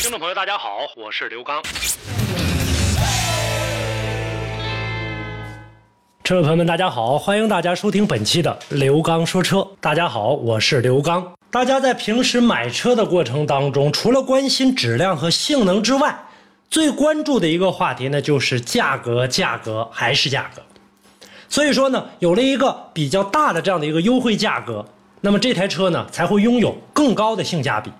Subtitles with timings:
[0.00, 1.60] 听众朋友，大家好，我是刘刚。
[6.22, 9.66] 车友朋友们，大家好，欢迎大家收听本期的刘刚说车。
[9.80, 11.28] 大家好，我是刘刚。
[11.50, 16.16] 大家在平时买车的过程当中，除了关心质量和性能之外，
[16.70, 20.62] 最关注的一个话题呢，就是价格，价格还是价格。
[21.48, 24.86] 所以说呢，有了一个比较大的这样的一个优惠价格，
[25.22, 27.90] 那么这台车呢，才会拥有更高的性价比。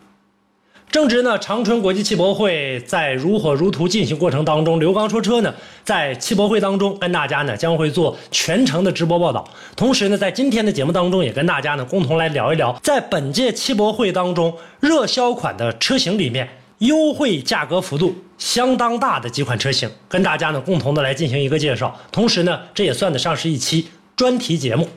[0.90, 9.46] 正值呢，长春国际汽博会在如火如荼进行过程当中，刘刚说车呢，在汽博会当中跟大家呢将会做全程的直播报道。
[9.76, 21.94] 同时呢，在今天的节目当中，也跟大家呢共同来聊一聊，在本届汽博会当中热销款的车型里面，优惠价格幅度相当大的几款车型，跟大家呢共同的来进行一个介绍。
[22.10, 23.86] 同时呢，这也算得上是一期
[24.16, 24.88] 专题节目。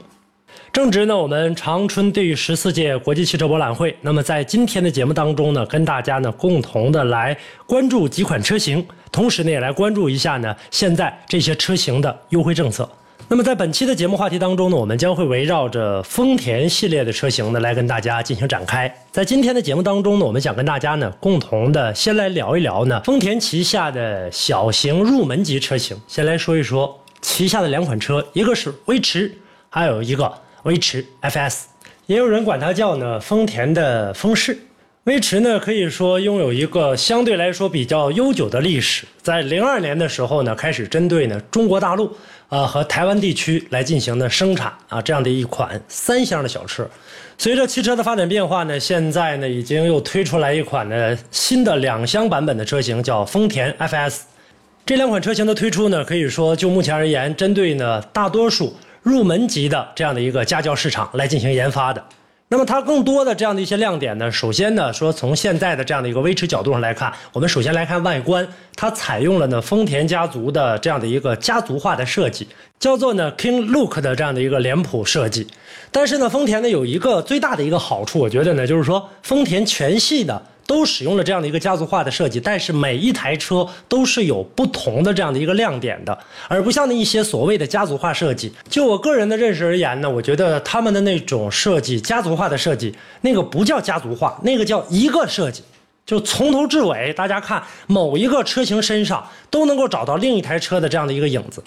[0.73, 3.94] 正值呢，我们长春第十四届国际汽车博览会。
[4.00, 12.89] 那么在今天的节目当中呢，跟大家呢共同的来关注几款车型，同时呢也来关注一下呢现在这些车型的优惠政策。
[13.27, 18.89] 那么在本期的节目话题当中呢，我们将会围绕着丰田系列的车型呢来跟大家进行展开。
[19.11, 25.99] 在今天的节目当中呢，我们想跟大家呢共同的先来聊一聊呢丰田旗下的小型入门级车型。
[26.08, 29.38] 先来说一说旗下的两款车，一个是威驰，
[29.69, 30.31] 还有一个。
[30.64, 31.64] 威驰 FS，
[32.06, 34.58] 也有人管它叫呢丰田的风势。
[35.06, 42.16] 威驰呢可以说拥有一个相对来说比较悠久的历史，在零二年的时候呢开始针对呢中国大陆
[42.50, 46.88] 啊和台湾地区来进行的生产啊这样的一款三厢的小车。
[47.39, 54.20] 随着汽车的发展变化呢，现在呢已经又推出来一款呢新的两厢版本的车型，叫丰田 FS。
[54.86, 58.76] 这两款车型的推出呢，可以说就目前而言，针对呢大多数。
[59.04, 62.04] 入门级的这样的一个家轿市场来进行研发的，
[62.50, 72.48] 那么它更多的这样的一些亮点呢，首先呢说从现在的这样的一个威驰角度上来看，我们首先来看外观，它采用了呢丰田家族的这样的一个家族化的设计，
[72.80, 75.48] 叫做呢 King Look 的这样的一个脸谱设计。
[75.92, 80.42] 但是呢，丰田呢有一个最大的一个好处，我觉得呢就是说丰田全系的。
[80.71, 86.17] 都使用了这样的一个家族化的设计，但是每一台车都是有不同的这样的一个亮点的，
[86.48, 88.49] 而不像那一些所谓的家族化设计。
[88.70, 95.61] 就我个人的认识而言呢，我觉得他们的那种设计，家族化的设计，那个不叫家族化，那个叫一个设计，
[96.05, 101.61] 就从头至尾，大家看某一个车型身上都能够找到另一台车的这样的一个影子。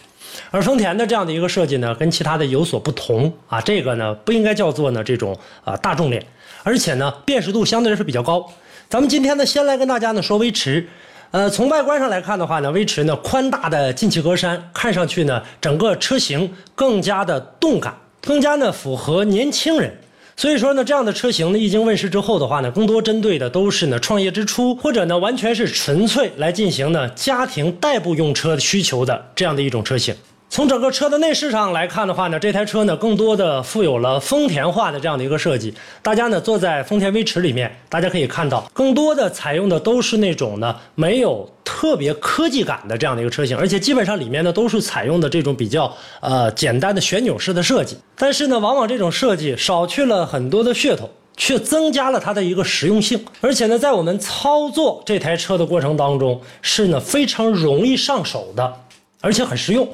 [0.50, 6.24] 而丰田的这样的一个设计呢，跟其他的有所不同啊，这个呢不应该叫做呢这种啊大众脸，
[6.62, 8.50] 而且呢辨识度相对来说比较高。
[8.88, 10.86] 咱们今天呢，先来跟大家呢说威驰，
[11.32, 19.92] 呃，从外观上来看的话呢，威驰呢宽大的进气格栅，看上去呢整个车型更加的动感，更加呢符合年轻人。
[20.36, 30.14] 所以说呢，这样的车型呢一经问世之后的话呢，更多针对的都是呢创业之初，或者呢完全是纯粹来进行呢家庭代步用车需求的这样的一种车型。
[30.54, 35.74] 从整个车的内饰上来看的话呢，这台车呢更多的富有了丰田化的这样的一个设计。
[36.00, 47.98] 大家呢坐在丰田威驰里面，大家可以看到，更多的采用的都是那种呢没有特别科技感的这样的一个车型，而且基本上里面呢都是采用的这种比较呃简单的旋钮式的设计。
[48.16, 53.24] 但是呢，往往这种设计少去了很多的噱头，却增加了它的一个实用性。
[53.40, 58.72] 而且呢，在我们操作这台车的过程当中，是呢非常容易上手的，
[59.20, 59.88] 而且很实用。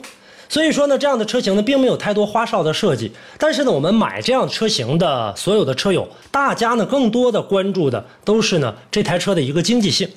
[0.50, 3.12] 所以说呢，这样的车型呢，并没有太多花哨的设计。
[3.38, 10.08] 但是呢，我们买这样车型的所有的车友，大家呢，更多的关注的都是呢，这台车的一个经济性。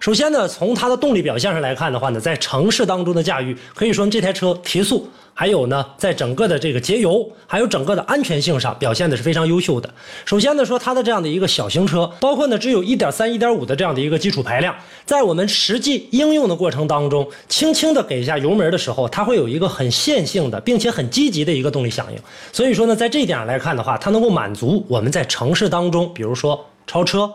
[0.00, 5.06] 首先呢，从它的动力表现上来看的话呢，在城市当中的驾驭，可以说这台车提速。
[5.32, 9.88] 还有呢，在整个的这个节油，还有整个的安全性上表现的是非常优秀的。
[10.24, 22.18] 首先呢，说它的这样的一个小型车，包括呢只有一点三、一点五的这样的一个基础排量，在我们实际应用的过程当中，轻轻的给一下油门的时候，它会有一个很线性的，并且很积极的一个动力响应。
[22.52, 27.30] 所以说呢，在这一点上来看的话，它能够满足我们在城市当中，比如说超车、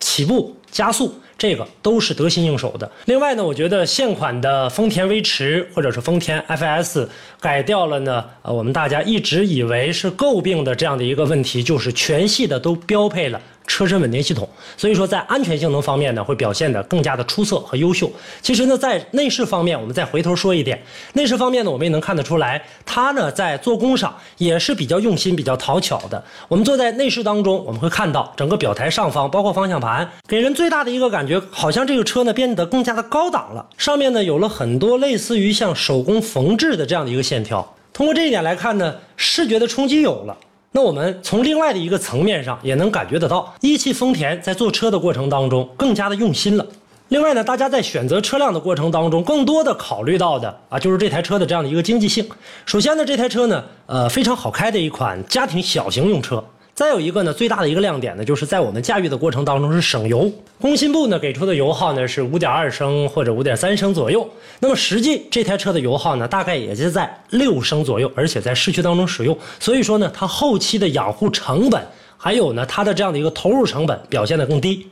[0.00, 1.14] 起步、加速。
[1.40, 2.92] 这个都是得心应手的。
[3.06, 7.08] 另外呢，我觉得现款的丰田威驰或者是丰田 FS
[7.40, 13.40] 改掉了呢，呃，我们大家一直以为是诟病的这样的一个问题，就是全系的都标配了
[13.70, 14.46] 车身稳定系统，
[14.76, 18.10] 所以说在安全性能方面呢，会表现得更加的出色和优秀。
[18.42, 20.82] 其实呢，在内饰方面，我们再回头说一点，
[21.12, 26.22] 内饰方面呢，我们也能看得出来，它呢在做工上也是比较用心、比较讨巧的。
[26.48, 33.64] 我们坐在内饰当中，我们会看到整个表台上方，包括方向盘，给人最大的一个感觉，好像这个车呢变得更加的高档了。
[33.78, 37.76] 上面呢有了很多类似于像手工缝制的这样的一个线条。
[37.92, 40.36] 通过这一点来看呢，视觉的冲击有了。
[40.72, 46.64] 那我们从另外的一个层面上也能感觉得到，一汽丰田在做车的过程当中更加的用心了。
[47.08, 52.24] 另外呢，大家在选择车辆的过程当中，更多的考虑到的啊，就是这台车的这样的一个经济性。
[52.66, 56.44] 首先呢，这台车呢，呃，非常好开的一款家庭小型用车。
[56.80, 60.32] 再有一个呢，最大的一个亮点呢，就是在我们驾驭的过程当中是省油。
[60.58, 64.26] 工信部呢给出的油耗呢是五点二升或者五点三升左右。
[64.60, 71.86] 那么实际这台车的油耗呢，大概也就在六升左右，而且在市区当中使用，所以说呢，它后期的养护成本，
[72.16, 74.88] 还有呢它的这样的一个投入成本表现的更低。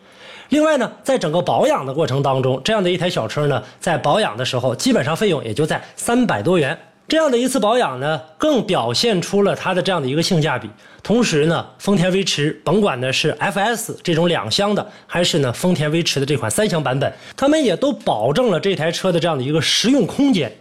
[0.51, 6.79] 另外呢，在整个保养的过程当中，这样的一台小车呢，在保养的时候，基本上费用也就在三百多元。
[7.09, 10.69] 这样的一次保养呢，更表现出了它的这样的一个性价比。
[11.03, 20.55] 同时呢，丰田威驰，甭管呢是 FS 这种两厢的，还是呢丰田威驰的这款三厢版本，他们也都保证了这台车的这样的一个实用空间，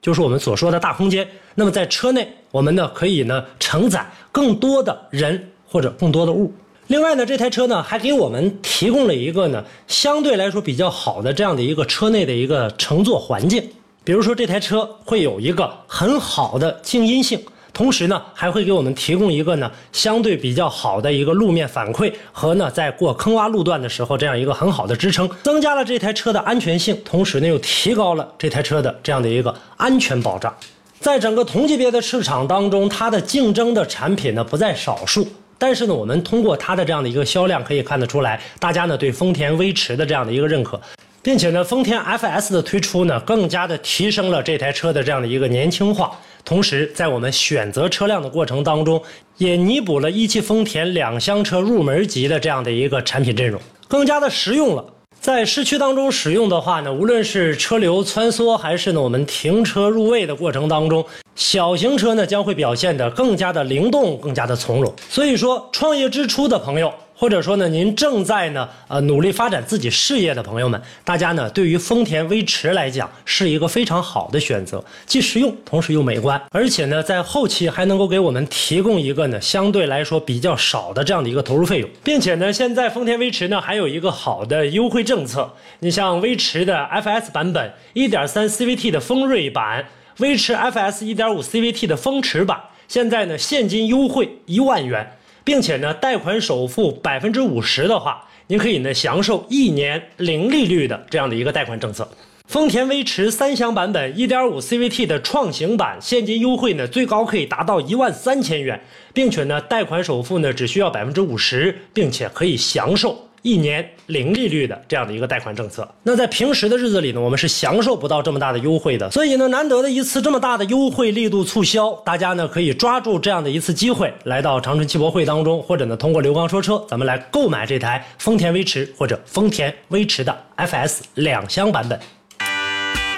[0.00, 1.26] 就是我们所说的大空间。
[1.56, 6.54] 那么在车内，我们呢可以呢承载更多的人或者更多的物。
[6.86, 13.68] 另外呢，这台车呢还给我们提供了一个呢相对来说比较好的这样的一个车内的一个乘坐环境。
[14.08, 17.38] 比如说这台车会有一个很好的静音性，
[17.74, 30.56] 同时呢还会给我们提供一个呢相对比较好的一个路面反馈和呢在过坑洼路段的时候这样一个很好的支撑，增加了这台车的安全性，同时呢又提高了这台车的这样的一个安全保障。
[30.98, 35.28] 在整个同级别的市场当中，它的竞争的产品呢不在少数，
[35.58, 40.80] 但是呢我们通过它的这样的一个销量可以看得出来，大家呢对丰田威驰的这样的一个认可。
[41.28, 46.18] 并且呢，丰田 FS 的推出呢，更加的提升了这台车的这样的一个年轻化。
[46.42, 48.98] 同时，在我们选择车辆的过程当中，
[49.36, 54.82] 也弥补了一汽丰田两厢车入门级的这样的一个产品阵容，更加的实用了。
[55.20, 61.04] 在市区当中使用的话呢，无论是车流穿梭，还是呢我们停车入位的过程当中，
[61.34, 64.90] 小型车呢将会表现得更加的灵动，更加的从容。
[65.10, 66.90] 所以说，创业之初的朋友。
[67.20, 89.84] 或者说呢，您正在呢呃努力发展自己事业的朋友们，大家呢对于丰田威驰来讲是一个非常好的选择，既实用，同时又美观，而且呢在后期还能够给我们提供一个呢相对来说比较少的这样的一个投入费用，并且呢现在丰田威驰呢还有一个好的优惠政策，你像威驰的 FS 版本1.3 CVT 的锋锐版，
[90.18, 95.17] 威驰 FS 1.5 CVT 的风驰版，现在呢现金优惠一万元。
[95.48, 102.06] 并且呢，贷款首付百分之五十的话，您可以呢享受一年零利率的这样的一个贷款政策。
[102.46, 108.78] 丰田威驰三厢版本1.5 CVT 的创行版现金优惠呢，最高可以达到一万三千元，
[109.14, 113.27] 并且呢，贷款首付呢只需要百分之五十，并且可以享受。
[113.42, 119.10] 一年零利率的这样的一个贷款政策，那在平时的日子里呢，我们是享受不到这么大的优惠的。
[119.10, 131.98] 所以呢，难得的一次这么大的优惠力度促销，大家呢可以抓住这样的一次机会，来到长春汽博会当中，或者呢通过刘刚说车，咱们来购买这台丰田威驰或者丰田威驰的 FS 两厢版本。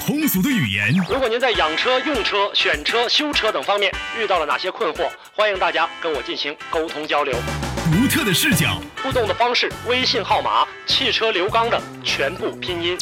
[0.06, 0.92] 通俗的语言。
[1.08, 7.34] 如果您在养车、用车、选车、修车等方面遇到了哪些困惑，欢迎大家跟我进行沟通交流。
[7.90, 12.96] 独特的视角，互动的方式，微信号码：汽车刘刚的全部拼音。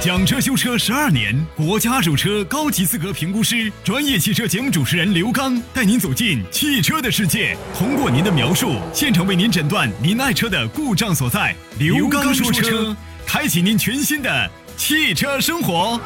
[0.00, 11.54] 讲车修车十二年，国家二手车高级资格评估师，专业汽车节目主持人刘刚带您走进汽车的世界，通过您的描述，现场为您诊断您爱车的故障所在。
[11.78, 12.96] 刘刚说车，
[13.26, 16.00] 开启您全新的汽车生活。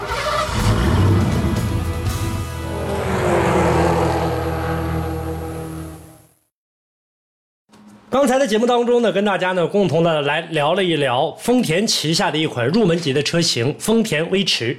[8.12, 14.76] 刚才的节目当中呢，跟大家呢共同的来聊了一聊丰田旗下的一款入门级的车型丰田威驰。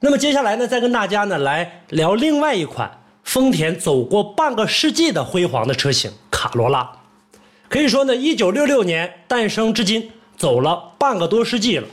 [0.00, 2.90] 那么接下来呢，再跟大家呢来聊另外一款
[3.22, 6.90] 丰田走过半个世纪的辉煌的车型卡罗拉。
[7.68, 11.86] 可以说呢，一九六六年诞生至今，走了半个多世纪了。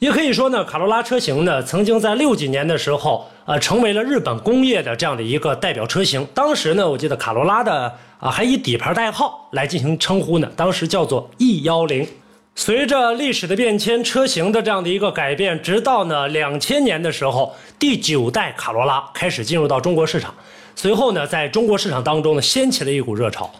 [0.00, 6.26] 也可以说呢，卡罗拉车型呢，曾经在六几年的时候，呃，成为了日本工业的这样的一个代表车型。
[6.32, 12.08] 当时呢，我记得卡罗拉的啊，还以底盘代号来进行称呼呢，当时叫做 E 幺零。
[12.54, 20.34] 随着历史的变迁，车型的这样的一个改变，直到呢两千年的时候，第九代卡罗拉开始进入到中国市场。
[20.74, 23.50] 随后呢，在中国市场当中呢，掀起了一股热潮。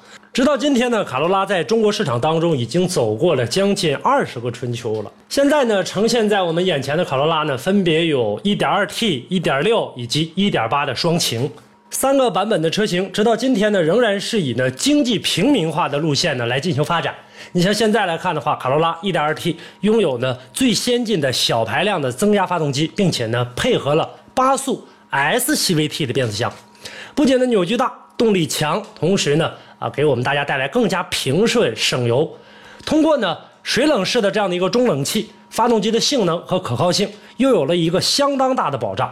[0.41, 5.13] 直到今天呢，卡罗拉在中国市场当中已经走过了将近二十个春秋了。
[5.29, 11.51] 现在呢，呈现在我们眼前的卡罗拉呢，分别有 1.2T、1.6以及1.8的双擎
[11.91, 13.13] 三个版本的车型。
[13.13, 17.15] 直到今天呢，仍然是以呢经济平民化的路线呢来进行发展。
[17.53, 26.51] 你像现在来看的话，卡罗拉 1.2T 拥有呢最先进的小排量的增压发动机，并且呢配合了八速 S CVT 的变速箱，
[27.15, 29.53] 不仅呢扭矩大，动力强，同时呢。
[29.81, 32.31] 啊，给我们大家带来更加平顺、省油。
[32.87, 39.11] 通过呢水冷式的这样的一个中冷器，发动机的性能和可靠性又有了一个相当大的保障。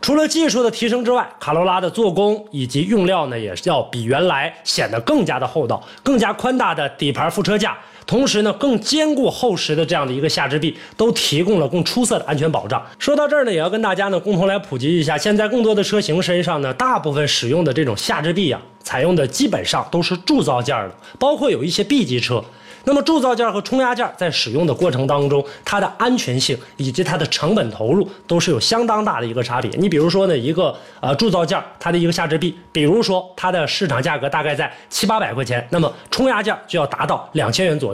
[0.00, 7.78] 除了技术的提升之外，卡罗拉的做工以及用料呢，也是要比原来显得更加的厚道，更加宽大的底盘副车架。
[8.06, 12.84] 同时呢，更坚固厚实的这样的一个下支臂，都提供了更出色的安全保障。
[12.98, 22.44] 说到这儿呢，也要跟大家呢共同来普及一下，现在更多的车型身上呢，大部分使用的这种下支臂啊，采用的基本上都是铸造件的，包括有一些 B 级车。
[22.86, 29.70] 那么铸造件和冲压件在使用的过程当中，它的安全性以及它的成本投入都是有相当大的一个差别。
[29.78, 37.93] 你比如说呢，一个呃铸造件它的一个下支臂，比如说它的市场价格大概在七八百块钱，那么冲压件就要达到两千元左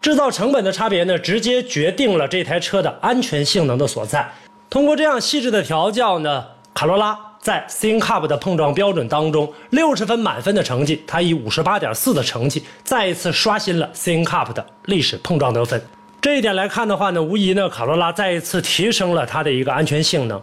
[0.00, 4.26] 制造成本的差别呢，直接决定了这台车的安全性能的所在。
[4.70, 7.18] 通过这样细致的调教呢，卡罗拉。
[7.40, 15.82] 在 C N Cup 的碰撞标准当中，六十分满分的成绩，它以五十八点四的成绩再一次刷新了 C N Cup 的历史碰撞得分。
[16.20, 20.38] 这一点来看的话呢，无疑呢，卡罗拉再一次提升了它的一个安全性能。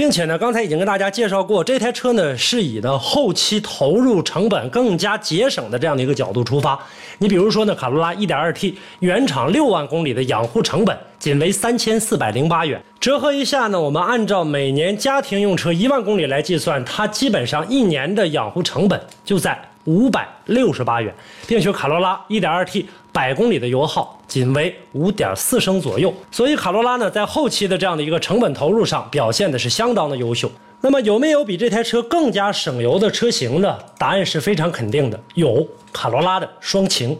[0.00, 6.80] 并且呢，刚才已经跟大家介绍过，这台车呢是以呢后期投入成本更加节省的这样的一个角度出发。
[7.18, 19.69] 你比如说呢，卡罗拉 1.2T 原厂六万公里的养护成本仅为三千四百零八元，折合一下呢，我们按照每年家庭用车一万公里来计算，它基本上一年的养护成本就在。
[19.84, 21.14] 五百六十八元，
[21.46, 30.50] 并且卡罗拉 1.2T 百公里的油耗仅为五点四升左右，所以卡罗拉呢在后期的这样的一个成本投入上表现的是相当的优秀。
[30.82, 33.78] 那么有没有比这台车更加省油的车型呢？
[33.98, 37.18] 答案是非常肯定的，有卡罗拉的双擎，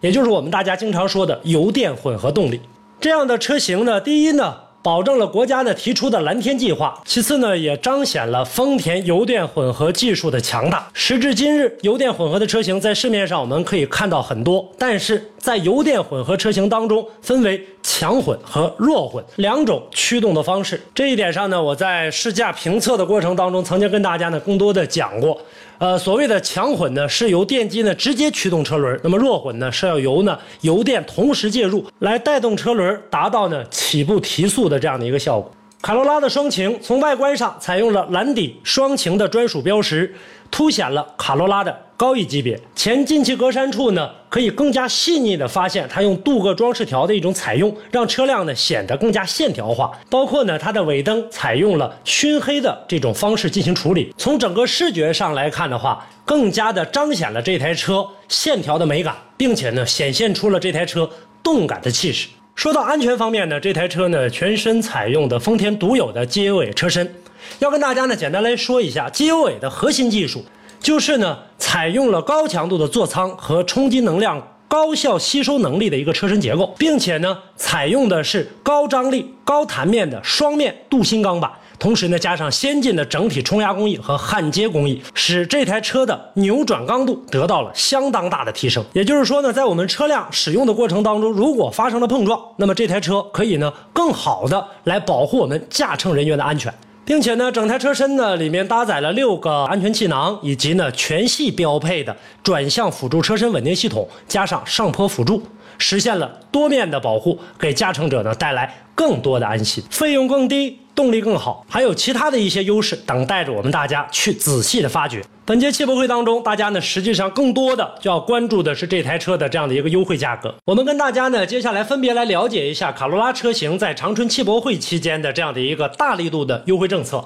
[0.00, 2.60] 也就是我们大家经常说的油电混合动力
[3.00, 4.00] 这样的车型呢。
[4.00, 4.65] 第一呢。
[4.86, 6.96] 保证了国家呢提出的蓝天计划。
[7.04, 10.88] 其次呢，也彰显了丰田油电混合技术的强大。
[10.92, 20.80] 时至今日，油电混合的车型在市面上我们可以看到很多，但是在油电混合车型当中，分为强混和弱混两种驱动的方式。
[20.94, 25.36] 这一点上呢，我在试驾评测的过程当中，曾经跟大家呢更多的讲过。
[25.78, 35.52] 呃，所谓的强混呢，是由电机呢直接驱动车轮；那么弱混呢，是要由呢油电同时介入，来带动车轮，达到呢起步提速的这样的一个效果。
[35.82, 40.12] 卡罗拉的双擎从外观上采用了蓝底双擎的专属标识，
[40.50, 41.76] 凸显了卡罗拉的。
[41.96, 49.90] 高一级别，前进气格栅处呢，可以更加细腻的发现它用镀铬装饰条的一种采用，让车辆呢显得更加线条化。
[50.10, 54.12] 包括呢，它的尾灯采用了熏黑的这种方式进行处理。
[54.18, 61.08] 从整个视觉上来看的话，更加的彰显了这台车线条的美感，并且呢，显现出了这台车
[61.42, 62.28] 动感的气势。
[62.54, 67.10] 说到安全方面呢，这台车呢全身采用的丰田独有的机油尾车身，
[67.58, 70.44] 要跟大家呢简单来说一下机油尾的核心技术。
[70.78, 71.36] 就是呢，
[71.76, 88.82] 采用了高强度的座舱和冲击能量高效吸收能力的一个车身结构，并且呢，采用的是高张力、高弹面的双面镀锌钢板，同时呢，加上先进的整体冲压工艺和焊接工艺，使这台车的扭转刚度得到了相当大的提升。
[88.94, 96.72] 也就是说呢，在我们车辆使用的过程当中，如果发生了碰撞，那么这台车可以呢，更好的来保护我们驾乘人员的安全。
[97.06, 105.40] 并且呢，整台车身呢里面搭载了六个安全气囊，以及呢全系标配的转向辅助车身稳定系统，加上上坡辅助，
[105.78, 110.80] 实现了多面的保护，给驾乘者呢带来更多的安心，费用更低。
[110.96, 115.22] 动力更好，还有其他的一些优势等待着我们大家去仔细的发掘。
[115.46, 120.52] 本届汽博会当中，大家呢实际上更多的就要关注的是这台车的这样的一个优惠价格。
[120.64, 127.24] 我们跟大家呢接下来分别来了解一下卡罗拉车型在长春汽博会期间的这样的一个大力度的优惠政策。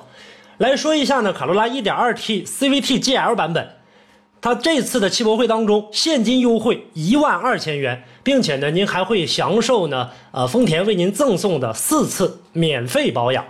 [0.58, 3.66] 来说一下呢，卡罗拉 1.2T CVT GL 版本，
[4.42, 13.42] 它这次的汽博会当中现金优惠一万二千元，并且呢您还会享受呢呃丰田为您赠送的四次免费保养。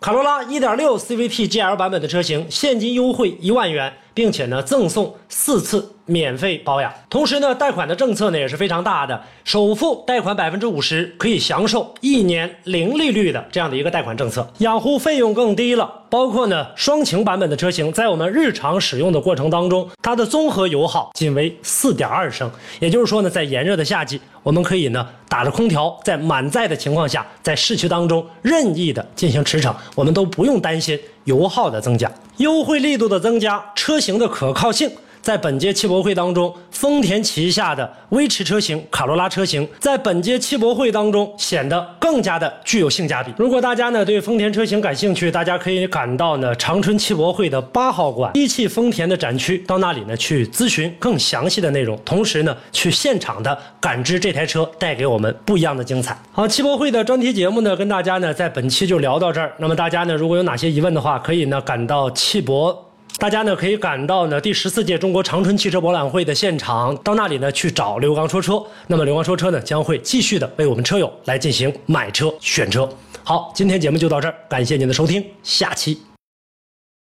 [0.00, 6.92] 卡罗拉1.6 CVT GL 版本的车型，现金优惠一万元，并且呢赠送四次免费保养。
[7.10, 15.94] 同时呢，贷款的政策呢也是非常大的，首付贷款百分之五十，可以享受一年零利率的这样的一个贷款政策，养护费用更低了。
[16.10, 22.50] 包括呢，双擎版本的车型，在我们日常使用的过程当中，它的综合油耗仅为四点二升。
[22.80, 34.90] 也就是说呢，在炎热的夏季，我们可以呢打着空调，在满载的情况下，在市区当中任意的进行驰骋，我们都不用担心油耗的增加，优惠力度的增加，车型的可靠性。
[35.20, 43.32] 在本届汽博会当中，丰田旗下的威驰车型、卡罗拉车型，在本届汽博会当中显得更加的具有性价比。
[43.36, 56.16] 如果大家呢对丰田车型感兴趣，大家可以赶到呢长春汽博会的八号馆一汽丰田的展区，到那里呢去咨询更详细的内容，同时呢去现场的感知这台车带给我们不一样的精彩。
[56.32, 59.52] 好，汽博会的专题节目呢跟大家呢在本期就聊到这儿。
[59.58, 62.87] 那么大家呢如果有哪些疑问的话，可以呢赶到汽博。
[63.18, 68.62] 大家呢可以赶到呢第十四届中国长春汽车博览会的现场，到那里呢去找刘刚说车。
[68.86, 72.88] 那么刘刚说车呢将会继续的为我们车友来进行买车选车。
[73.24, 76.00] 好，今天节目就到这儿，感谢您的收听，下期